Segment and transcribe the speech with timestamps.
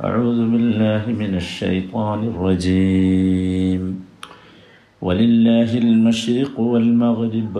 [0.00, 3.82] أعوذ بالله من الشيطان الرجيم
[5.02, 7.54] ولله المشرق والمغرب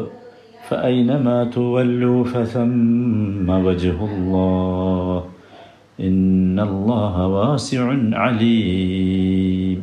[0.68, 5.14] فأينما تولوا فثم وجه الله
[6.00, 7.82] إن الله واسع
[8.16, 9.78] عليم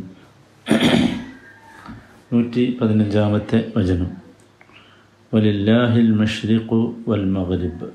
[2.31, 4.11] നൂറ്റി പതിനഞ്ചാമത്തെ വചനം
[5.31, 6.77] വലില്ലാഹിൽ മഷ്രിഖു
[7.09, 7.87] വൽ മഗ്രിബ്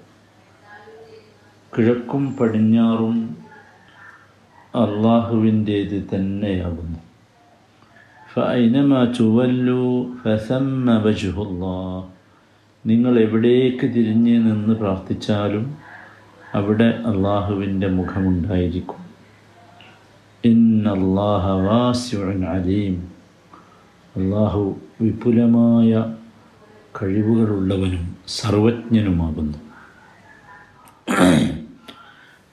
[1.73, 3.17] കിഴക്കും പടിഞ്ഞാറും
[4.76, 7.00] അള്ളാഹുവിന്റേത് തന്നെയാകുന്നു
[9.14, 12.10] ചുവല്ലു ഫസമ്മ വജുഹുല്ലാ.
[12.86, 15.76] നിങ്ങൾ എവിടേക്ക് തിരിഞ്ഞ് നിന്ന് പ്രാർത്ഥിച്ചാലും
[16.54, 19.12] അവിടെ അള്ളാഹുവിന്റെ മുഖമുണ്ടായിരിക്കും.
[20.46, 21.50] ഇന്നല്ലാഹ
[22.46, 23.12] അലീം.
[24.16, 26.14] അള്ളാഹു വിപുലമായ
[27.04, 29.58] കഴിവുകളുള്ളവനും സർവജ്ഞനുമാകുന്നു.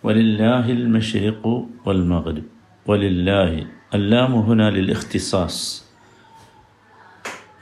[0.08, 2.44] വലില്ലാഹിൽ മഷേഖു വൽ മഗ്രിബ്
[2.90, 5.82] വലില്ലാഹി അല്ലാ മുഹുനാലിൽ ലിൽ ഇഖ്തിസാസ്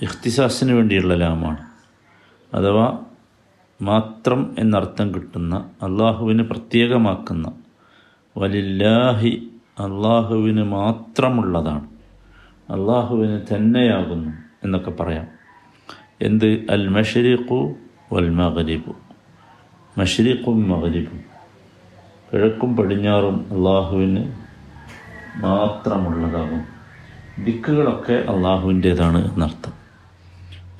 [0.02, 1.62] ഇഖ്തിസാസിന് വേണ്ടിയുള്ള ലാമാണ്.
[2.54, 2.98] അഥവാ
[3.82, 7.52] മാത്രം എന്നർത്ഥം കിട്ടുന്ന അള്ളാഹുവിന് പ്രത്യേകമാക്കുന്ന
[8.36, 11.84] വലില്ലാഹി അള്ളാഹുവിന് മാത്രമുള്ളതാണ്.
[12.70, 14.30] അള്ളാഹുവിന് തന്നെയാകുന്നു
[14.64, 15.26] എന്നൊക്കെ പറയാം.
[16.22, 16.46] എന്ത്?
[16.70, 17.74] അൽ മഷരീഖു
[18.12, 18.92] വൽ മഗരീബു
[19.98, 21.25] മഷരീഖും മഗ്രിബും.
[22.32, 24.32] കിഴക്കും പടിഞ്ഞാറും അള്ളാഹുവിന്
[25.36, 26.62] മാത്രമുള്ളതാകും.
[27.44, 29.72] ദിക്കുകളൊക്കെ അള്ളാഹുവിന്റേതാണ് എന്നർത്ഥം.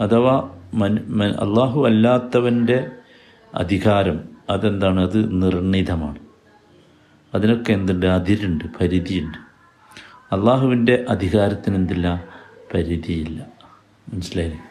[0.01, 2.91] അഥവാ മൻ അള്ളാഹു അല്ലാത്തവന്റെ
[3.55, 5.01] അധികാരം അതെന്താണ്?
[5.01, 6.19] അത് നിർണിതമാണ്.
[7.35, 8.07] അതിനൊക്കെ എന്തുണ്ട്?
[8.07, 9.39] അതിരുണ്ട് പരിധിയുണ്ട്.
[10.35, 12.25] അള്ളാഹുവിന്റെ അധികാരത്തിന് എന്തില്ല?
[12.75, 13.47] പരിധിയില്ല.
[14.15, 14.63] മനസ്സിലായില്ലേ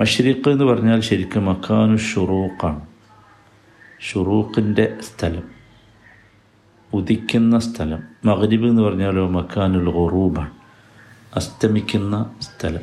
[0.00, 2.80] മഷ്രീഖ് എന്ന് പറഞ്ഞാൽ ശരിക്കും മക്കാനു ഷുറൂഖാണ്.
[4.00, 5.59] ഷുറൂഖിന്റെ സ്ഥലം.
[6.94, 8.02] ഉദിക്കുന്ന സ്ഥലം.
[8.24, 10.50] മഹരിബ് എന്ന് പറഞ്ഞാലോ മക്കാനുൽ ഖുറൂബാണ്
[11.36, 12.80] അസ്തമിക്കുന്ന സ്ഥലം.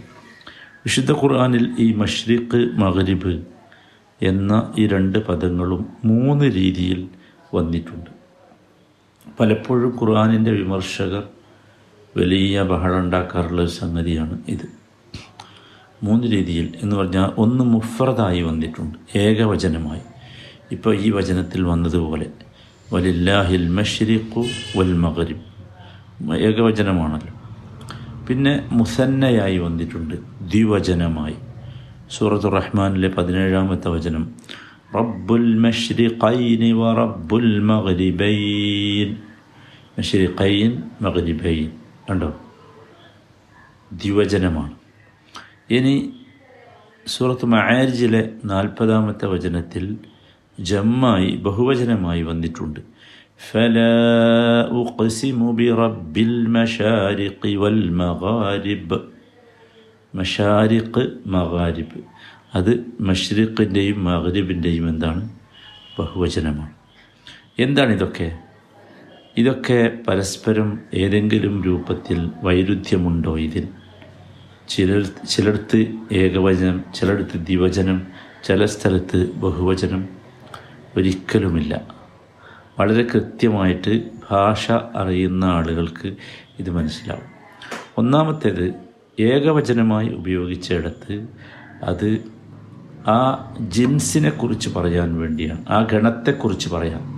[0.59, 3.45] വിശുദ്ധ ഖുർആാനിൽ ഈ മഷ്രിഖ് മഹരിബ്
[4.21, 7.09] എന്ന ഈ രണ്ട് പദങ്ങളും മൂന്ന് രീതിയിൽ
[7.53, 8.09] വന്നിട്ടുണ്ട്.
[9.39, 11.23] പലപ്പോഴും ഖുർആാനിന്റെ വിമർശകർ
[12.17, 14.77] വലിയ ബഹളം ഉണ്ടാക്കാറുള്ള സംഗതിയാണ് ഇത്.
[16.03, 20.01] മൂന്ന് രീതിയിൽ എന്ന് പറഞ്ഞാൽ ഒന്ന് മുഫ്രദായി വന്നിട്ടുണ്ട് ഏകവചനമായി.
[20.71, 22.31] ഇപ്പോൾ ഈ വചനത്തിൽ വന്നതുപോലെ
[22.93, 24.45] വലില്ലാഹിൽ മഷ്രിഖു
[24.77, 25.47] വൽ മഗ്രിബ്
[26.35, 27.33] ഏകവചനമാണല്ലോ.
[28.25, 30.15] പിന്നെ മുസന്നയായി വന്നിട്ടുണ്ട്.
[30.41, 31.35] ദ്വിവചനമായി.
[32.11, 34.33] സൂറത്തു റഹ്മാനിലെ പതിനേഴാമത്തെ വചനം.
[34.95, 39.17] റബ്ബുൽ മഷ്രിഖൈനി വ റബ്ബുൽ മഗ്രിബൈൻ.
[39.99, 41.71] മഷ്രിഖൈൻ മഗ്രിബൈൻ.
[42.09, 42.41] കണ്ടോ?
[43.93, 44.71] ദ്വിവചനമാണ്.
[45.69, 46.13] ഇനി
[47.07, 49.97] സൂറത്ത് മആരിജിലെ നാൽപ്പതാമത്തെ വചനത്തിൽ
[50.64, 52.80] ജമ്മായി ബഹുവചനമായി വന്നിട്ടുണ്ട്
[53.42, 53.96] فلا
[54.74, 58.90] أقسم برب المشارق والمغارب
[60.14, 61.98] മഷാരിഖ് മഗാരിബ്
[62.54, 65.22] അത് മഷ്രിഖിൻ്റെയും മഗ്രിബിൻ്റെയും എന്താണ്
[65.98, 66.72] ബഹുവചനമാണ്
[67.58, 68.28] എന്താണ് ഇതൊക്കെ
[69.36, 73.64] ഇതൊക്കെ പരസ്പരം ഏതെങ്കിലും രൂപത്തിൽ വൈരുദ്ധ്യമുണ്ടോ ഇതിൽ
[74.68, 75.80] ചിലർ ചിലടത്ത്
[76.12, 77.98] ഏകവചനം ചിലടത്ത് ദ്വിവചനം
[78.44, 80.02] ചില സ്ഥലത്ത് ബഹുവചനം
[80.97, 81.81] ഒരിക്കലുമില്ല.
[82.79, 86.15] വളരെ കൃത്യമായിട്ട് ഭാഷ അറിയുന്ന ആളുകൾക്ക്
[86.59, 87.37] ഇത് മനസ്സിലാവും.
[87.97, 88.73] ഒന്നാമത്തേത്
[89.19, 91.27] ഏകവചനമായി ഉപയോഗിച്ചിടത്ത്
[91.83, 92.17] അത്
[93.09, 97.17] ആ ജിൻസിനെ കുറിച്ച് പറയാൻ വേണ്ടിയാണ് ആ ഗണത്തെക്കുറിച്ച് പറയാൻ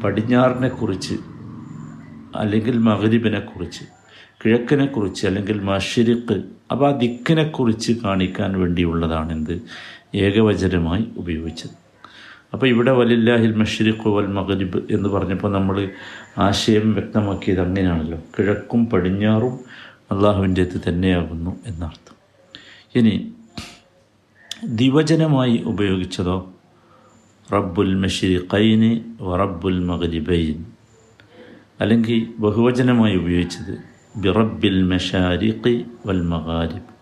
[0.00, 1.14] പടിഞ്ഞാറിനെക്കുറിച്ച്
[2.36, 3.84] അല്ലെങ്കിൽ മകരിബിനെക്കുറിച്ച്
[4.44, 9.62] കിഴക്കിനെക്കുറിച്ച് അല്ലെങ്കിൽ മഷിരിക്ക് അപ്പോൾ ആ ദിക്കിനെക്കുറിച്ച് കാണിക്കാൻ വേണ്ടിയുള്ളതാണെന്ത്?
[10.14, 11.79] ഏകവചനമായി ഉപയോഗിച്ചത്.
[12.52, 15.90] അപ്പോൾ ഇവിടെ വലില്ലാഹിൽ മഷിരിഖ് വൽ മഗ്രിബ് എന്ന് പറഞ്ഞപ്പോൾ നമ്മൾ
[16.38, 18.18] ആശയം വ്യക്തമാക്കിയത് അങ്ങനെയാണല്ലോ.
[18.38, 19.60] കിഴക്കും പടിഞ്ഞാറും
[20.10, 22.16] അള്ളാഹുവിന്റെ അത് തന്നെയാകുന്നു എന്നർത്ഥം.
[22.94, 23.32] ഇനി
[24.64, 26.52] ദിവചനമായി ഉപയോഗിച്ചതോ?
[27.52, 30.64] റബ്ബുൽ മഷിരിഖൈന് വറബ്ബുൽ മഗ്രിബൈൻ.
[31.80, 33.78] അല്ലെങ്കിൽ ബഹുവചനമായി ഉപയോഗിച്ചത്
[34.16, 37.00] ബിറബ്ബിൽ മഷാരിഖ് വൽ മഗാരിബ്.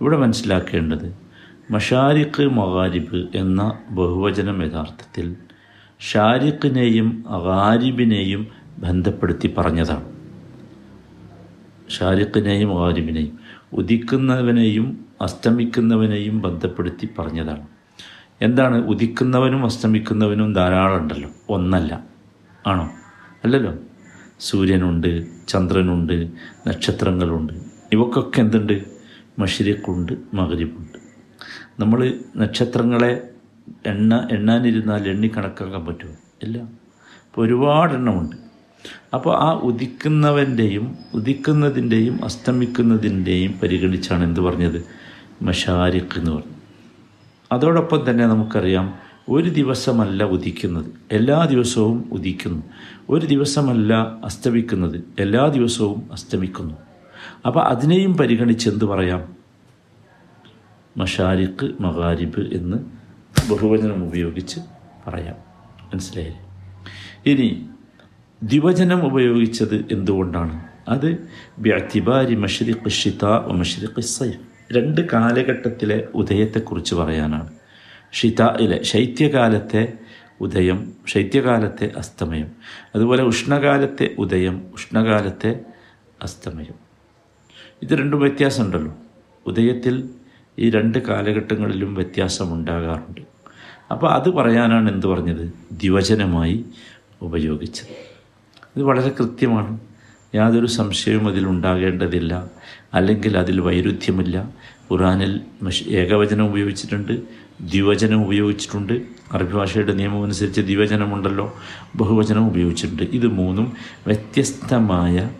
[0.00, 1.29] ഇവിടെ മനസ്സിലാക്കേണ്ടത്
[1.70, 5.36] മഷാരിഖ് മഗാരിബ് എന്ന ബഹുവചനം യഥാർത്ഥത്തിൽ
[6.00, 8.46] ഷാരിഖിനെയും അഗാരിബിനെയും
[8.78, 10.04] ബന്ധപ്പെടുത്തി പറഞ്ഞതാണ്.
[11.90, 13.38] ഷാരിഖിനെയും അകാരിബിനെയും
[13.72, 17.66] ഉദിക്കുന്നവനെയും അസ്തമിക്കുന്നവനെയും ബന്ധപ്പെടുത്തി പറഞ്ഞതാണ്.
[18.42, 22.04] എന്താണ് ഉദിക്കുന്നവനും അസ്തമിക്കുന്നവനും ധാരാളം ഉണ്ടല്ലോ ഒന്നല്ല.
[22.66, 22.90] ആണോ?
[23.44, 23.74] അല്ലല്ലോ?
[24.40, 26.28] സൂര്യനുണ്ട് ചന്ദ്രനുണ്ട്
[26.68, 27.52] നക്ഷത്രങ്ങളുണ്ട്.
[27.92, 28.84] ഇവക്കൊക്കെ എന്തുണ്ട്?
[29.38, 30.89] മഷിരിക്കുണ്ട് മകരിബുണ്ട്
[31.80, 33.28] നമ്മൾ നക്ഷത്രങ്ങളെ
[33.86, 36.12] എണ്ണ എണ്ണാനിരുന്നാൽ എണ്ണി കണക്കാക്കാൻ പറ്റുമോ?
[36.42, 36.58] ഇല്ല.
[36.58, 38.36] ഇപ്പോൾ ഒരുപാട് എണ്ണമുണ്ട്.
[39.14, 44.84] അപ്പോൾ ആ ഉദിക്കുന്നവന്റെയും ഉദിക്കുന്നതിന്റെയും അസ്തമിക്കുന്നതിന്റെയും പരിഗണിച്ചാണ് എന്ത് പറഞ്ഞത്?
[45.42, 46.54] മഷാരിഖ് എന്ന് പറഞ്ഞു
[47.52, 48.94] അതോടൊപ്പം തന്നെ നമുക്കറിയാം
[49.28, 50.86] ഒരു ദിവസമല്ല ഉദിക്കുന്നത്.
[51.12, 52.62] എല്ലാ ദിവസവും ഉദിക്കുന്നു.
[53.10, 53.94] ഒരു ദിവസമല്ല
[54.24, 55.04] അസ്തമിക്കുന്നത്.
[55.18, 56.74] എല്ലാ ദിവസവും അസ്തമിക്കുന്നു.
[57.46, 59.39] അപ്പോൾ അതിനെയും പരിഗണിച്ച് എന്ത് പറയാം?
[61.00, 62.76] മഷാരിഖ് മഗാരിബ് എന്ന്
[63.50, 64.60] ബഹുവചനം ഉപയോഗിച്ച്
[65.06, 65.34] പറയാം.
[65.92, 66.40] മനസ്സിലായില്ലേ?
[67.26, 67.66] ഇനി
[68.42, 70.64] ദ്വിവചനം ഉപയോഗിച്ചത് എന്തുകൊണ്ടാണ്?
[70.88, 74.38] അത് ബിഅത്തിബാരി മഷരിഖ് ഷിത മഷരിഖ് സൈഫ്.
[74.72, 77.52] രണ്ട് കാലഘട്ടത്തിലെ ഉദയത്തെക്കുറിച്ച് പറയാനാണ്.
[78.12, 79.92] ഷിതയിലെ ശൈത്യകാലത്തെ
[80.40, 82.50] ഉദയം ശൈത്യകാലത്തെ അസ്തമയം
[82.94, 85.60] അതുപോലെ ഉഷ്ണകാലത്തെ ഉദയം ഉഷ്ണകാലത്തെ
[86.22, 86.74] അസ്തമയം.
[87.82, 88.94] ഇത് രണ്ടും വ്യത്യാസമുണ്ടല്ലോ.
[89.46, 90.10] ഉദയത്തിൽ
[90.60, 93.20] ഈ രണ്ട് കാലഘട്ടങ്ങളിലും വ്യത്യാസമുണ്ടാകാറുണ്ട്.
[93.90, 95.52] അപ്പോൾ അത് പറയാനാണ് എന്ത് പറഞ്ഞത്?
[95.72, 96.64] ദിവചനമായി
[97.22, 97.94] ഉപയോഗിച്ചത്.
[98.76, 99.78] ഇത് വളരെ കൃത്യമാണ്.
[100.34, 102.50] യാതൊരു സംശയവും അതിലുണ്ടാകേണ്ടതില്ല
[102.94, 104.36] അല്ലെങ്കിൽ അതിൽ വൈരുദ്ധ്യമില്ല.
[104.92, 105.40] ഖുറാനിൽ
[105.88, 107.12] ഏകവചനം ഉപയോഗിച്ചിട്ടുണ്ട്
[107.62, 108.92] ദ്വിവചനം ഉപയോഗിച്ചിട്ടുണ്ട്.
[109.32, 111.46] അറബി ഭാഷയുടെ നിയമം അനുസരിച്ച് ദ്വിവചനമുണ്ടല്ലോ
[111.96, 113.02] ബഹുവചനം ഉപയോഗിച്ചിട്ടുണ്ട്.
[113.02, 113.72] ഇത് മൂന്നും
[114.06, 115.30] വ്യത്യസ്തമായ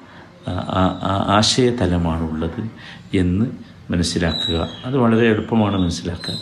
[1.39, 2.61] ആശയതലമാണുള്ളത്
[3.17, 3.47] എന്ന്
[3.91, 4.69] മനസ്സിലാക്കുക.
[4.85, 6.37] അത് വളരെ എളുപ്പമാണ് മനസ്സിലാക്കാൻ.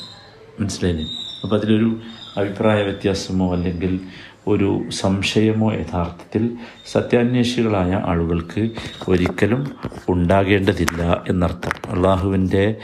[0.61, 1.07] മനസ്സിലായില്ലേ?
[1.45, 2.01] അപ്പോൾ അതിലൊരു
[2.37, 4.01] അഭിപ്രായ വ്യത്യാസമോ അല്ലെങ്കിൽ
[4.47, 6.51] ഒരു സംശയമോ യഥാർത്ഥത്തിൽ
[6.87, 8.71] സത്യാന്വേഷികളായ ആളുകൾക്ക്
[9.09, 9.71] ഒരിക്കലും
[10.09, 11.91] ഉണ്ടാകേണ്ടതില്ല എന്നർത്ഥം.
[11.91, 12.77] അള്ളാഹുവിന്റെ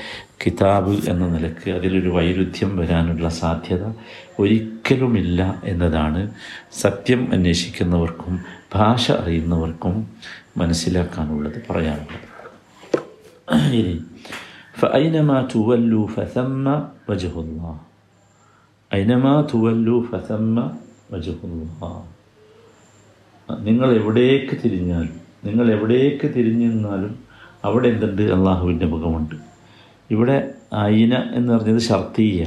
[0.46, 3.84] കിതാബ് എന്ന നിലയ്ക്ക് അതിലൊരു വൈരുദ്ധ്യം വരാനുള്ള സാധ്യത
[4.38, 6.30] ഒരിക്കലുമില്ല എന്നതാണ്
[6.72, 8.40] സത്യം അന്വേഷിക്കുന്നവർക്കും
[8.74, 10.08] ഭാഷ അറിയുന്നവർക്കും
[10.56, 12.34] മനസ്സിലാക്കാനുള്ളത് പറയാനുള്ളത്.
[13.74, 14.00] ഇനി
[14.83, 16.65] فأينما تولوا فثم
[17.09, 17.75] وجه الله
[18.91, 20.55] أينما تولوا فثم
[21.09, 21.97] وجه الله
[23.49, 27.13] നിങ്ങൾ എവിടേക്ക് തിരിഞ്ഞാലും നിങ്ങൾ എവിടേക്ക് തിരിഞ്ഞു നിന്നാലും
[27.63, 29.35] അവിടെ എന്തുണ്ട് അള്ളാഹുവിൻ്റെ മുഖമുണ്ട്
[30.09, 30.35] ഇവിടെ
[30.77, 32.39] അയിന എന്ന് പറഞ്ഞത് ഷർത്തീയ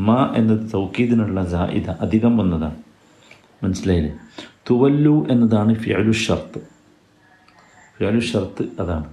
[0.00, 2.78] മ എന്നത് തൗക്കീദിനുള്ള ജായിദ അധികം വന്നതാണ്
[3.62, 4.12] മനസ്സിലായില്ലേ
[4.68, 6.60] തുവല്ലു എന്നതാണ് ഫിയാലു ഷർത്ത്
[7.96, 9.08] ഫിയാലു ഷർത്ത് അതാണ്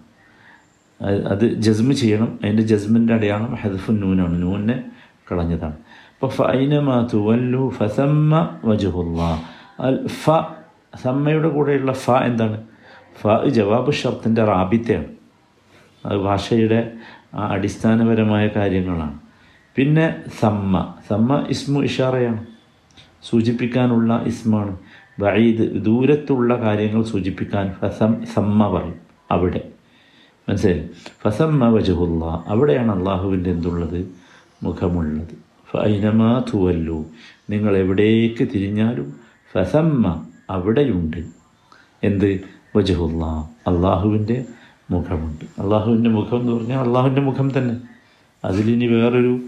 [1.05, 2.39] അത് ജസ്മ് ചെയ്യണം.
[2.45, 4.43] അതിന്റെ ജസ്മിന്റെ അടയാളം ഹെദഫു നൂനാണ്.
[4.43, 4.85] നൂനെ
[5.33, 5.73] കളഞ്ഞതാണ്.
[5.73, 9.43] അപ്പോൾ ഫൈനമാ തുവല്ലു ഫസമ്മ വജുഹുല്ലാ.
[9.81, 10.31] അൽ ഫ
[11.03, 12.62] സമ്മയുടെ കൂടെയുള്ള ഫ എന്താണ്?
[13.21, 15.05] ഫ ജവാബ് ഷർത്തിന്റെ റാബിത്തയാണ്.
[16.06, 16.93] അത് ഭാഷയുടെ
[17.35, 19.19] അടിസ്ഥാനപരമായ കാര്യങ്ങളാണ്.
[19.77, 20.95] പിന്നെ സമ്മ.
[21.09, 22.47] സമ്മ ഇസ്മു ഇഷാറയാണ്.
[23.23, 24.77] സൂചിപ്പിക്കാനുള്ള ഇസ്മാണ്.
[25.21, 28.95] വഴീദ് ദൂരത്തുള്ള കാര്യങ്ങൾ സൂചിപ്പിക്കാൻ ഫസം സമ്മ പറയും
[29.31, 29.61] അവിടെ.
[30.49, 30.88] മനസ്സിലായി?
[31.25, 32.25] ഫസമ്മ വജഹുല്ല.
[32.25, 34.08] അവിടെയാണ് അള്ളാഹുവിന്റെ എന്തുള്ളത്?
[34.62, 35.35] മുഖമുള്ളത്.
[35.70, 37.05] ഫൈനമാ തുവല്ലു.
[37.50, 39.14] നിങ്ങൾ എവിടേക്ക് തിരിഞ്ഞാലും
[39.55, 41.25] ഫസമ്മ അവിടെയുണ്ട്.
[42.02, 42.41] എന്ത്?
[42.76, 43.25] വജഹുല്ല.
[43.67, 44.44] അള്ളാഹുവിന്റെ
[44.91, 45.44] മുഖമുണ്ട്.
[45.62, 47.76] അള്ളാഹുവിന്റെ മുഖം എന്ന് പറഞ്ഞാൽ അള്ളാഹുവിന്റെ മുഖം തന്നെ.
[48.44, 49.40] അതിലിനി വേറൊരു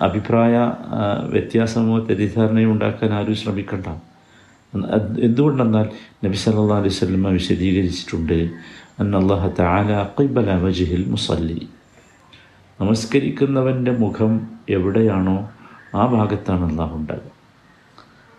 [0.00, 0.72] അഭിപ്രായ
[1.28, 3.86] വ്യത്യാസമോ തെറ്റിദ്ധാരണയോ ഉണ്ടാക്കാൻ ആരും ശ്രമിക്കണ്ട.
[5.20, 5.88] എന്തുകൊണ്ടെന്നാൽ
[6.24, 8.50] നബി സല്ലാ അലൈഹി വിശദീകരിച്ചിട്ടുണ്ട്
[9.00, 10.06] അൻ അള്ളാഹ താല
[11.06, 11.68] മുസല്ലി
[12.80, 15.50] നമസ്കരിക്കുന്നവന്റെ മുഖം എവിടെയാണോ
[15.94, 17.30] ആ ഭാഗത്താണ് അള്ളാഹു ഉണ്ടാകുക.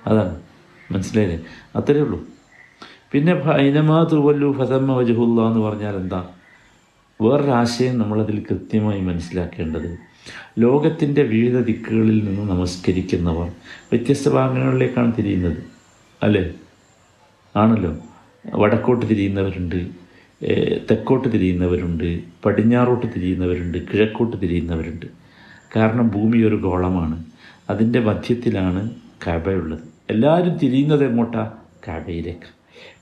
[0.07, 0.39] അതാണ്.
[0.91, 1.43] മനസ്സിലായില്ലേ?
[1.75, 2.23] അത്രയേ ഉള്ളൂ.
[3.11, 6.27] പിന്നെ ഫൈനമാ തുവല്ലു ഫതമ്മ വജഹുല്ല എന്ന് പറഞ്ഞാൽ എന്താ?
[7.21, 9.97] വേറൊരാശയം നമ്മളതിൽ കൃത്യമായി മനസ്സിലാക്കേണ്ടത്
[10.59, 13.47] ലോകത്തിന്റെ വിവിധ ദിക്കുകളിൽ നിന്ന് നമസ്കരിക്കുന്നവർ
[13.91, 15.57] വ്യത്യസ്ത ഭാഗങ്ങളിലേക്കാണ് തിരിയുന്നത്.
[16.23, 16.53] അല്ലേ?
[17.55, 17.97] ആണല്ലോ?
[18.45, 20.08] വടക്കോട്ട് തിരിയുന്നവരുണ്ട്.
[20.91, 25.05] തെക്കോട്ട് തിരിയുന്നവരുണ്ട് പടിഞ്ഞാറോട്ട് തിരിയുന്നവരുണ്ട് കിഴക്കോട്ട് തിരിയുന്നവരുണ്ട്.
[25.75, 27.25] കാരണം ഭൂമി ഒരു ഗോളമാണ്.
[27.69, 28.89] അതിന്റെ മധ്യത്തിലാണ്
[29.27, 29.79] കബയുള്ളത്.
[30.09, 31.51] എല്ലാവരും തിരിയുന്നത് എങ്ങോട്ടാ?
[31.87, 32.49] കബയിലേക്ക്.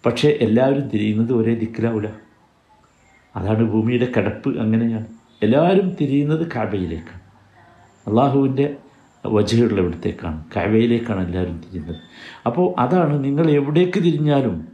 [0.05, 2.13] പക്ഷേ എല്ലാവരും തിരിയുന്നത് ഒരേ ദിക്കിലാവില്ല
[3.35, 5.05] അതാണ് ഭൂമിയുടെ കിടപ്പ് അങ്ങനെയാണ്.
[5.43, 7.21] എല്ലാവരും തിരിയുന്നത് കബയിലേക്കാണ്.
[8.09, 8.75] അള്ളാഹുവിന്റെ
[9.25, 11.95] വജയുള്ള ഇവിടത്തേക്കാണ് കാബയിലേക്കാണ് എല്ലാവരും തിരിയുന്നത്.
[12.45, 14.67] അപ്പോൾ അതാണ് നിങ്ങൾ എവിടേക്ക് തിരിഞ്ഞാലും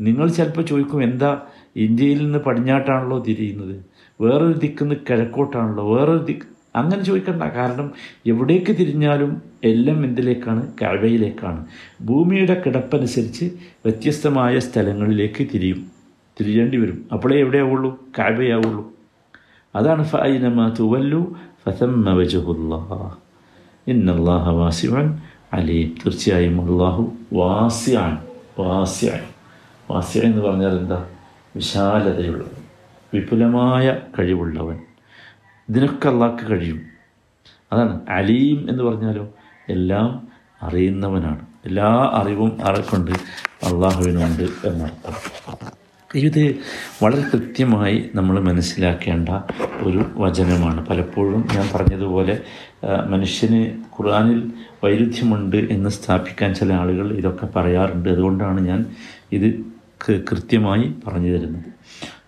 [0.00, 1.42] നിങ്ങൾ ചിലപ്പോൾ ചോദിക്കും എന്താ
[1.76, 3.84] ഇന്ത്യയിൽ നിന്ന് പടിഞ്ഞാട്ടാണല്ലോ തിരിയുന്നത്
[4.20, 5.94] വേറൊരു ദിക്കുന്ന് കിഴക്കോട്ടാണല്ലോ.
[5.94, 7.42] വേറൊരു ദിക്ക് അങ്ങനെ ചോദിക്കണ്ട.
[7.42, 7.92] കാരണം
[8.26, 10.72] എവിടേക്ക് തിരിഞ്ഞാലും എല്ലാം എന്തിലേക്കാണ്?
[10.82, 11.66] കഴവയിലേക്കാണ്
[12.02, 13.44] ഭൂമിയുടെ കിടപ്പനുസരിച്ച്
[13.84, 15.86] വ്യത്യസ്തമായ സ്ഥലങ്ങളിലേക്ക് തിരിയും.
[16.40, 17.08] തിരിയേണ്ടി വരും.
[17.12, 18.04] അപ്പോഴേ എവിടെയാവുള്ളൂ?
[18.18, 18.92] കഴവയാവുള്ളൂ
[19.74, 23.14] അതാണ് ഫൈനമ തുവല്ലു ഫതമ്മ വജഹുല്ലാ.
[23.86, 25.18] ഇന്നല്ലാഹ വാസിവൻ
[25.52, 25.88] അലീം.
[25.88, 28.26] തീർച്ചയായും അള്ളാഹു വാസ്യാണ്
[28.58, 29.20] വാസ്യാൻ
[29.90, 31.08] വാസ്യ എന്ന് പറഞ്ഞാൽ എന്താ?
[31.56, 32.64] വിശാലതയുള്ളവൻ
[33.14, 34.78] വിപുലമായ കഴിവുള്ളവൻ.
[35.68, 36.80] ഇതിനൊക്കെ അള്ളാഹ്ക്ക് കഴിയും.
[37.72, 39.28] അതാണ് അലീം എന്ന് പറഞ്ഞാലോ
[39.68, 40.28] എല്ലാം
[40.62, 41.46] അറിയുന്നവനാണ്.
[41.66, 43.10] എല്ലാ അറിവും ആരെക്കൊണ്ട്
[43.68, 45.14] അള്ളാഹുവിനുണ്ട് എന്നർത്ഥം.
[46.14, 46.56] ഇത്
[47.02, 49.28] വളരെ കൃത്യമായി നമ്മൾ മനസ്സിലാക്കേണ്ട
[49.82, 50.86] ഒരു വചനമാണ്.
[50.86, 52.40] പലപ്പോഴും ഞാൻ പറഞ്ഞതുപോലെ
[53.06, 53.62] മനുഷ്യന്
[53.96, 54.52] ഖുർആനിൽ
[54.84, 58.08] വൈരുദ്ധ്യമുണ്ട് എന്ന് സ്ഥാപിക്കാൻ ചില ആളുകൾ ഇതൊക്കെ പറയാറുണ്ട്.
[58.08, 58.86] അതുകൊണ്ടാണ് ഞാൻ
[59.32, 59.73] ഇത്
[60.12, 61.64] കൃത്യമായി പറഞ്ഞു തരുന്നത്.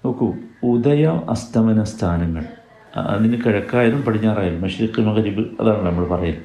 [0.04, 2.45] നോക്കൂ ഉദയ അസ്തമന സ്ഥാനങ്ങൾ.
[2.97, 6.42] അതിന് കിഴക്കായാലും പടിഞ്ഞാറായാലും മഷിക്ക് മകരിബ് അതാണ് നമ്മൾ പറയൽ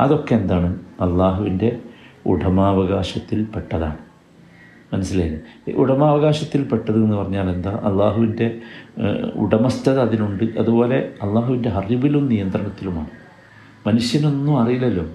[0.00, 0.78] അതൊക്കെ എന്താണ്?
[1.00, 1.78] അള്ളാഹുവിന്റെ
[2.26, 3.96] ഉടമാവകാശത്തിൽ പെട്ടതാണ്.
[4.94, 5.72] മനസ്സിലായില്ലേ?
[5.72, 7.70] ഉടമാവകാശത്തിൽ പെട്ടത് എന്ന് പറഞ്ഞാൽ എന്താ?
[7.70, 8.58] അള്ളാഹുവിന്റെ
[9.34, 10.44] ഉടമസ്ഥത അതിനുണ്ട്.
[10.44, 13.10] അതുപോലെ അള്ളാഹുവിന്റെ അറിവിലും നിയന്ത്രണത്തിലുമാണ്.
[13.86, 15.06] മനുഷ്യനൊന്നും അറിയില്ലല്ലോ.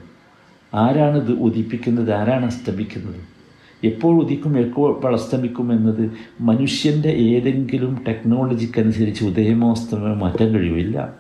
[0.74, 2.14] ആരാണ് ഇത് ഉദിപ്പിക്കുന്നത്?
[2.14, 3.37] ആരാണ് അസ്തമിക്കുന്നത്?
[3.84, 11.14] എപ്പോൾ ഉദിക്കും എപ്പോൾ അസ്തമിക്കും എന്നത് മനുഷ്യന്റെ ഏതെങ്കിലും ടെക്നോളജിക്കനുസരിച്ച് ഉദയമോ അസ്തമയോ മാറ്റാൻ കഴിയുമില്ല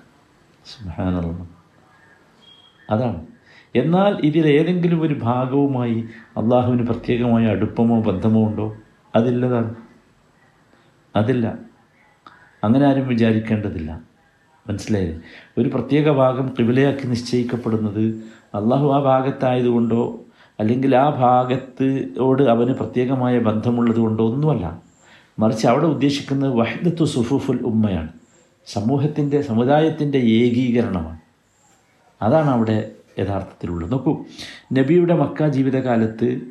[0.65, 1.47] സുഹാനുള്ള
[2.89, 3.25] അതാണ്.
[3.75, 6.03] എന്നാൽ ഇതിലേതെങ്കിലും ഒരു ഭാഗവുമായി
[6.37, 8.75] അള്ളാഹുവിന് പ്രത്യേകമായ അടുപ്പമോ ബന്ധമോ ഉണ്ടോ?
[9.15, 9.75] അതില്ലതാണ്.
[11.15, 11.59] അതില്ല.
[12.63, 14.01] അങ്ങനെ ആരും വിചാരിക്കേണ്ടതില്ല.
[14.69, 15.21] മനസ്സിലായത്
[15.57, 18.05] ഒരു പ്രത്യേക ഭാഗം കിബിലയാക്കി നിശ്ചയിക്കപ്പെടുന്നത്
[18.55, 20.23] അള്ളാഹു ആ ഭാഗത്തായതുകൊണ്ടോ
[20.59, 24.81] അല്ലെങ്കിൽ ആ ഭാഗത്തോട് അവന് പ്രത്യേകമായ ബന്ധമുള്ളത് കൊണ്ടോ ഒന്നുമല്ല.
[25.39, 28.09] മറിച്ച് അവിടെ ഉദ്ദേശിക്കുന്നത് വഹദത്തു സുഫുഫുൽ ഉമ്മയാണ്.
[28.65, 31.19] സമൂഹത്തിന്റെ സമുദായത്തിന്റെ ഏകീകരണമാണ്.
[32.21, 33.91] അതാണ് അവിടെ യഥാർത്ഥത്തിലുള്ളത്.
[33.91, 34.25] നോക്കൂ
[34.73, 36.41] നബിയുടെ മക്ക ജീവിതകാലത്ത്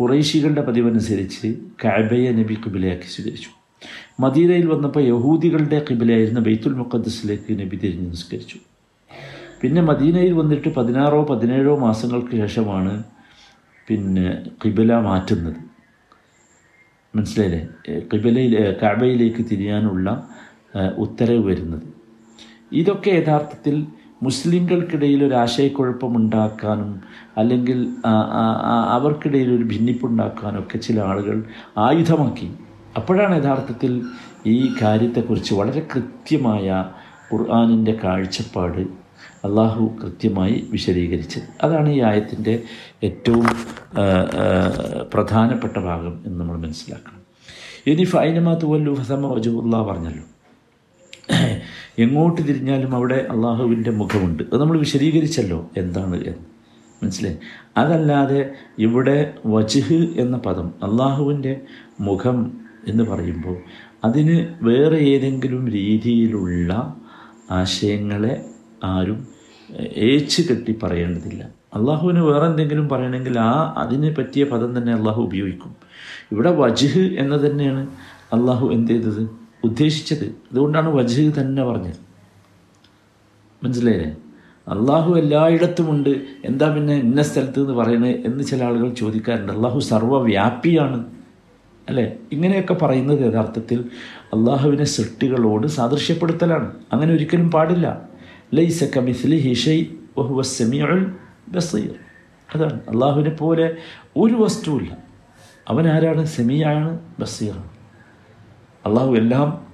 [0.00, 1.54] കുറേശികളുടെ പതിവനുസരിച്ച്
[1.84, 3.48] കഅബയെ നബി കിബിലയാക്കി സ്വീകരിച്ചു.
[4.20, 8.56] മദീനയിൽ വന്നപ്പോൾ യഹൂദികളുടെ കിബിലയായിരുന്ന ബെയ്ത്തുൽ മുഖദ്സിലേക്ക് നബി തിരിഞ്ഞ് നിസ്കരിച്ചു.
[9.60, 13.04] പിന്നെ മദീനയിൽ വന്നിട്ട് പതിനാറോ പതിനേഴോ മാസങ്ങൾക്ക് ശേഷമാണ്
[13.88, 14.28] പിന്നെ
[14.64, 15.60] കിബില മാറ്റുന്നത്.
[17.16, 17.62] മനസ്സിലായില്ലേ?
[18.12, 20.08] കിബിലയിൽ കഅബയിലേക്ക് തിരിയാനുള്ള
[20.98, 21.86] ഉത്തരവ് വരുന്നത്.
[22.72, 23.86] ഇതൊക്കെ യഥാർത്ഥത്തിൽ
[24.22, 26.90] മുസ്ലിങ്ങൾക്കിടയിൽ ഒരു ആശയക്കുഴപ്പമുണ്ടാക്കാനും
[27.36, 27.78] അല്ലെങ്കിൽ
[28.96, 31.44] അവർക്കിടയിൽ ഒരു ഭിന്നിപ്പുണ്ടാക്കാനും ഒക്കെ ചില ആളുകൾ
[31.78, 32.48] ആയുധമാക്കി.
[32.96, 33.92] അപ്പോഴാണ് യഥാർത്ഥത്തിൽ
[34.46, 36.68] ഈ കാര്യത്തെക്കുറിച്ച് വളരെ കൃത്യമായ
[37.32, 39.01] ഖുർആാനിന്റെ കാഴ്ചപ്പാട്
[39.44, 42.62] അള്ളാഹു കൃത്യമായി വിശദീകരിച്ചത് അതാണ് ഈ ആയത്തിന്റെ
[43.02, 43.46] ഏറ്റവും
[45.14, 47.22] പ്രധാനപ്പെട്ട ഭാഗം എന്ന് നമ്മൾ മനസ്സിലാക്കണം.
[47.86, 50.24] ഇനി ഫൈനമാത്ത് വല്ലു ഫസമ വജുല്ല പറഞ്ഞല്ലോ.
[51.98, 54.42] എങ്ങോട്ട് തിരിഞ്ഞാലും അവിടെ അള്ളാഹുവിന്റെ മുഖമുണ്ട്.
[54.42, 56.44] അത് നമ്മൾ വിശദീകരിച്ചല്ലോ എന്താണ് എന്ന്.
[57.02, 57.36] മനസ്സിലായി?
[57.76, 61.60] അതല്ലാതെ ഇവിടെ വജുഹ് എന്ന പദം അള്ളാഹുവിന്റെ
[62.00, 63.56] മുഖം എന്ന് പറയുമ്പോൾ
[64.04, 66.96] അതിന് വേറെ ഏതെങ്കിലും രീതിയിലുള്ള
[67.50, 68.44] ആശയങ്ങളെ
[68.84, 69.26] ആരും
[69.80, 71.48] ഏച്ച് കെട്ടി പറയേണ്ടതില്ല.
[71.74, 75.76] അള്ളാഹുവിന് വേറെ എന്തെങ്കിലും പറയണമെങ്കിൽ ആ അതിനെ പറ്റിയ പദം തന്നെ അള്ളാഹു ഉപയോഗിക്കും.
[76.32, 77.86] ഇവിടെ വജ്ഹ് എന്ന് തന്നെയാണ്
[78.32, 79.30] അള്ളാഹു എന്ത് ചെയ്തത്?
[79.64, 80.24] ഉദ്ദേശിച്ചത്.
[80.24, 82.12] അതുകൊണ്ടാണ് വജ്ഹ് തന്നെ പറഞ്ഞത്.
[83.64, 84.16] മനസ്സിലായില്ലേ?
[84.68, 89.52] അള്ളാഹു എല്ലായിടത്തുമുണ്ട് എന്താ പിന്നെ ഇന്ന സ്ഥലത്ത് എന്ന് പറയുന്നത് എന്ന് ചില ആളുകൾ ചോദിക്കാറുണ്ട്.
[89.52, 91.04] അള്ളാഹു സർവവ്യാപിയാണ്
[91.88, 92.12] അല്ലേ?
[92.32, 93.84] ഇങ്ങനെയൊക്കെ പറയുന്നത് യഥാർത്ഥത്തിൽ
[94.34, 96.72] അള്ളാഹുവിനെ സൃഷ്ടികളോട് സാദൃശ്യപ്പെടുത്തലാണ്.
[96.92, 98.11] അങ്ങനെ ഒരിക്കലും പാടില്ല.
[98.54, 99.86] ലൈസ കമിസ്ലി ഹിഷൈ
[100.18, 101.12] വഹുവ സെമിയുൽ
[101.48, 101.94] ബസീർ.
[102.54, 103.76] അതാണ് അള്ളാഹുവിനെ പോലെ
[104.16, 104.96] ഒരു വസ്തുവില്ല
[105.68, 106.24] അവൻ ആരാണ്?
[106.24, 107.68] സെമിയാണ് ബസീറാണ്.
[108.86, 109.66] അള്ളാഹു എല്ലാം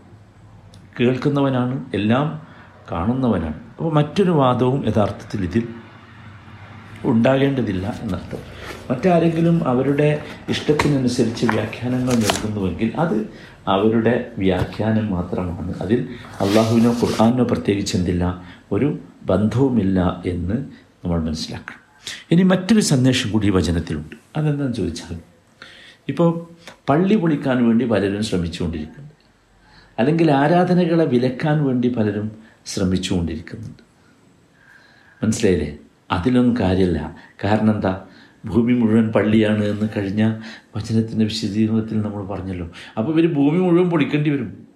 [1.00, 2.46] കേൾക്കുന്നവനാണ് എല്ലാം
[2.92, 3.54] കാണുന്നവനാണ്.
[3.54, 5.68] അപ്പോൾ മറ്റൊരു വാദവും യഥാർത്ഥത്തിൽ ഇതിൽ
[7.04, 8.38] ഉണ്ടാകേണ്ടതില്ല എന്നർത്ഥം.
[8.90, 13.26] മറ്റാരെങ്കിലും അവരുടെ ഇഷ്ടത്തിനനുസരിച്ച് വ്യാഖ്യാനങ്ങൾ നൽകുന്നുവെങ്കിൽ അത്
[13.68, 15.74] അവരുടെ വ്യാഖ്യാനം മാത്രമാണ്.
[15.80, 16.08] അതിൽ
[16.40, 18.44] അള്ളാഹുവിനോ ഖുർആാനോ പ്രത്യേകിച്ച് എന്തില്ല.
[18.72, 20.54] ഒരു ബന്ധവുമില്ല എന്ന്
[21.04, 21.88] നമ്മൾ മനസ്സിലാക്കണം.
[22.30, 24.16] ഇനി മറ്റൊരു സന്ദേശം കൂടി വചനത്തിലുണ്ട്.
[24.36, 25.20] അതെന്താണെന്ന് ചോദിച്ചാൽ
[26.08, 26.48] ഇപ്പോൾ
[26.88, 29.08] പള്ളി പൊളിക്കാൻ വേണ്ടി പലരും ശ്രമിച്ചുകൊണ്ടിരിക്കുന്നു
[29.98, 32.30] അല്ലെങ്കിൽ ആരാധനകളെ വിലക്കാൻ വേണ്ടി പലരും
[32.66, 33.82] ശ്രമിച്ചുകൊണ്ടിരിക്കുന്നുണ്ട്.
[35.24, 35.76] മനസ്സിലായില്ലേ?
[36.10, 38.04] അതിലൊന്നും കാര്യമില്ല കാരണം എന്താ?
[38.44, 40.40] ഭൂമി മുഴുവൻ പള്ളിയാണ് എന്ന് കഴിഞ്ഞ
[40.76, 42.70] വചനത്തിന്റെ വിശദീകരണത്തിൽ നമ്മൾ പറഞ്ഞല്ലോ.
[42.98, 44.66] അപ്പോൾ ഇവർ ഭൂമി മുഴുവൻ പൊളിക്കേണ്ടി വരും.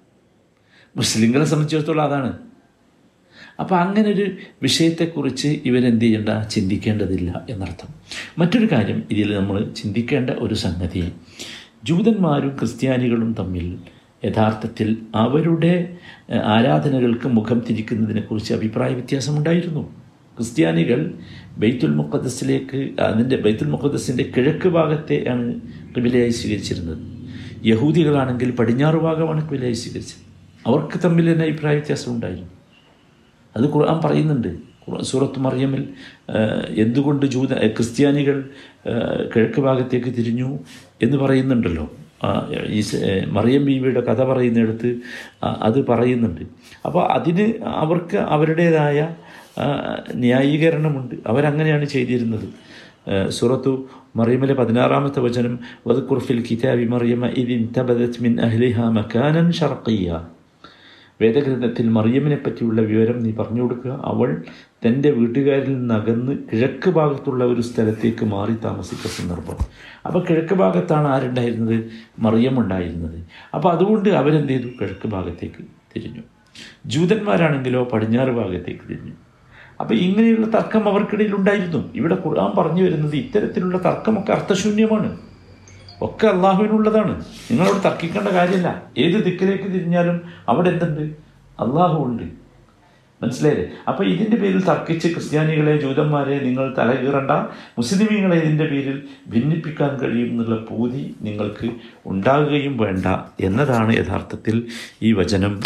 [0.97, 2.39] മുസ്ലിങ്ങളെ സംബന്ധിച്ചിടത്തോളം അതാണ്.
[3.61, 4.31] അപ്പോൾ അങ്ങനെ ഒരു
[4.63, 7.89] വിഷയത്തെക്കുറിച്ച് ഇവരെന്ത് ചെയ്യേണ്ട ചിന്തിക്കേണ്ടതില്ല എന്നർത്ഥം.
[8.39, 11.13] മറ്റൊരു കാര്യം ഇതിൽ നമ്മൾ ചിന്തിക്കേണ്ട ഒരു സംഗതി.
[11.85, 13.79] ജൂതന്മാരും ക്രിസ്ത്യാനികളും തമ്മിൽ
[14.25, 15.97] യഥാർത്ഥത്തിൽ അവരുടെ
[16.45, 20.03] ആരാധനകൾക്ക് മുഖം തിരിക്കുന്നതിനെക്കുറിച്ച് അഭിപ്രായ വ്യത്യാസമുണ്ടായിരുന്നു.
[20.37, 21.15] ക്രിസ്ത്യാനികൾ
[21.57, 25.61] ബൈത്തുൽ മുഖദ്സിലേക്ക് അതിന്റെ ബൈത്തുൽ മുഖദ്സിന്റെ കിഴക്ക് ഭാഗത്തെയാണ്
[25.97, 26.99] കിബിലയായി സ്വീകരിച്ചിരുന്നത്.
[27.67, 30.23] യഹൂദികളാണെങ്കിൽ പടിഞ്ഞാറ് ഭാഗമാണ് കിബിലയായി സ്വീകരിച്ചത്.
[30.67, 32.62] അവർക്ക് തമ്മിൽ തന്നെ അഭിപ്രായ വ്യത്യാസം ഉണ്ടായിരുന്നു
[33.57, 34.51] അത് ഖുർആൻ പറയുന്നുണ്ട്.
[35.03, 35.89] സൂറത്ത് മറിയമിൽ
[36.31, 36.33] ആ,
[36.69, 38.49] എന്തുകൊണ്ട് ജൂത ക്രിസ്ത്യാനികൾ
[39.37, 40.59] കിഴക്ക് ഭാഗത്തേക്ക് തിരിഞ്ഞു
[41.03, 41.91] എന്ന് പറയുന്നുണ്ടല്ലോ.
[42.69, 42.83] ഈ
[43.31, 44.97] മറിയം ബീവിയുടെ കഥ പറയുന്നിടത്ത്
[45.43, 46.41] അത് പറയുന്നുണ്ട്.
[46.85, 49.15] അപ്പോൾ അതിന് അവർക്ക് അവരുടേതായ
[50.15, 51.15] ന്യായീകരണമുണ്ട്.
[51.27, 52.47] അവരങ്ങനെയാണ് ചെയ്തിരുന്നത്.
[53.31, 60.27] സൂറത്തു മറിയമിലെ പതിനാറാമത്തെ വചനം വദക്കുർഫിൽ കിതാബി മറിയമ ഇതിൻ തബദത് മിൻ അഹ്ലിഹ മക്കാനൻ ഷർക്കിയ
[61.23, 63.93] വേദഗ്രന്ഥത്തിൽ മറിയമിനെ പറ്റിയുള്ള വിവരം നീ പറഞ്ഞു കൊടുക്കുക.
[64.05, 64.31] അവൾ
[64.87, 69.59] തന്റെ വീട്ടുകാരിൽ നിന്നകന്ന് കിഴക്ക് ഭാഗത്തുള്ള ഒരു സ്ഥലത്തേക്ക് മാറി താമസിക്കുന്ന സന്ദർഭം.
[70.07, 71.79] അപ്പോൾ കിഴക്ക് ഭാഗത്താണ് ആരുണ്ടായിരുന്നത്?
[72.19, 73.19] മറിയം ഉണ്ടായിരുന്നത്
[73.55, 75.65] അപ്പോൾ അതുകൊണ്ട് അവരെന്ത് ചെയ്തു കിഴക്ക് ഭാഗത്തേക്ക്
[75.97, 76.23] തിരിഞ്ഞു.
[76.87, 79.15] ജൂതന്മാരാണെങ്കിലോ പടിഞ്ഞാറ് ഭാഗത്തേക്ക് തിരിഞ്ഞു.
[79.81, 81.81] അപ്പോൾ ഇങ്ങനെയുള്ള തർക്കം അവർക്കിടയിൽ ഉണ്ടായിരുന്നു.
[81.95, 85.11] ഇവിടെ ഖുർആൻ പറഞ്ഞു വരുന്നത് ഇത്തരത്തിലുള്ള തർക്കമൊക്കെ അർത്ഥശൂന്യമാണ്.
[86.05, 87.25] ഒക്കെ അള്ളാഹുവിനുള്ളതാണ്.
[87.51, 88.83] നിങ്ങളോട് തർക്കിക്കേണ്ട കാര്യമില്ല.
[88.99, 91.03] ഏത് ദിക്കിലേക്ക് തിരിഞ്ഞാലും അവിടെ എന്തുണ്ട്?
[91.63, 92.42] അള്ളാഹു ഉണ്ട്
[93.23, 93.67] മനസ്സിലായില്ലേ?
[93.89, 97.31] അപ്പോൾ ഇതിന്റെ പേരിൽ തർക്കിച്ച് ക്രിസ്ത്യാനികളെ ജൂതന്മാരെ നിങ്ങൾ തലകീറണ്ട.
[97.79, 101.69] മുസ്ലിമീങ്ങളെ ഇതിന്റെ പേരിൽ ഭിന്നിപ്പിക്കാൻ കഴിയും എന്നുള്ള പൂതി നിങ്ങൾക്ക്
[102.07, 103.07] ഉണ്ടാകുകയും വേണ്ട
[103.41, 104.67] എന്നതാണ് യഥാർത്ഥത്തിൽ
[105.03, 105.61] ഈ വചനം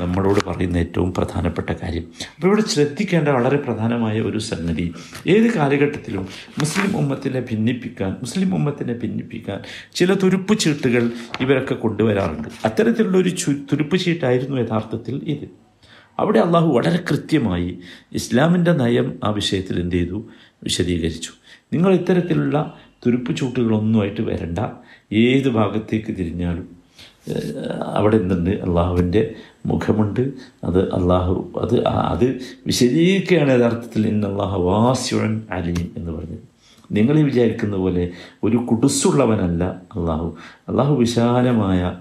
[0.00, 2.04] നമ്മളോട് പറയുന്ന ഏറ്റവും പ്രധാനപ്പെട്ട കാര്യം.
[2.34, 4.94] അപ്പോൾ ഇവിടെ ശ്രദ്ധിക്കേണ്ട വളരെ പ്രധാനമായ ഒരു സംഗതി
[5.26, 6.26] ഏത് കാലഘട്ടത്തിലും
[6.58, 9.60] മുസ്ലിം ഉമ്മത്തിനെ ഭിന്നിപ്പിക്കാൻ മുസ്ലിം ഉമ്മത്തിനെ ഭിന്നിപ്പിക്കാൻ
[9.94, 11.10] ചില തുരുപ്പ് ചീട്ടുകൾ
[11.40, 12.48] ഇവരൊക്കെ കൊണ്ടുവരാറുണ്ട്.
[12.64, 13.32] അത്തരത്തിലുള്ള ഒരു
[13.72, 15.67] തുരുപ്പ് ചീട്ടായിരുന്നു യഥാർത്ഥത്തിൽ ഇത്.
[16.18, 17.78] അവിടെ അള്ളാഹു വളരെ കൃത്യമായി
[18.12, 20.24] ഇസ്ലാമിന്റെ നയം ആ വിഷയത്തിൽ എന്ത് ചെയ്തു?
[20.62, 21.30] വിശദീകരിച്ചു.
[21.72, 22.74] നിങ്ങൾ ഇത്തരത്തിലുള്ള
[23.06, 24.58] തുരുപ്പ് ചൂട്ടുകളൊന്നുമായിട്ട് വരണ്ട.
[25.12, 26.78] ഏത് ഭാഗത്തേക്ക് തിരിഞ്ഞാലും
[27.84, 29.34] അവിടെ നിന്ന് അള്ളാഹുവിന്റെ
[29.66, 30.30] മുഖമുണ്ട്.
[30.64, 36.38] അത് അള്ളാഹു അത് അത് വിശദീകരിക്കുകയാണ് യഥാർത്ഥത്തിൽ ഇന്ന് അള്ളാഹു വാസ്യുഴൻ അലീം എന്ന് പറഞ്ഞത്.
[36.92, 38.10] നിങ്ങൾ വിചാരിക്കുന്ന പോലെ
[38.44, 40.36] ഒരു കുടുസുള്ളവനല്ല അള്ളാഹു.
[40.68, 41.96] അള്ളാഹു വിശാലമായ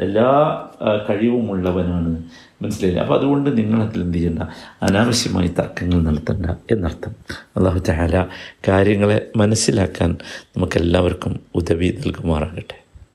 [0.00, 0.28] എല്ലാ
[1.08, 2.22] കഴിവുമുള്ളവനാണ്.
[2.62, 3.00] മനസ്സിലായില്ല?
[3.00, 4.42] അപ്പോൾ അതുകൊണ്ട് നിങ്ങളതിൽ എന്ത് ചെയ്യണ്ട?
[4.82, 7.16] അനാവശ്യമായി തർക്കങ്ങൾ നടത്തണ്ട എന്നർത്ഥം.
[7.56, 8.26] അള്ളാഹു ചാല
[8.68, 10.16] കാര്യങ്ങളെ മനസ്സിലാക്കാൻ
[10.56, 12.79] നമുക്കെല്ലാവർക്കും ഉദവി നൽകുമാറാകട്ടെ.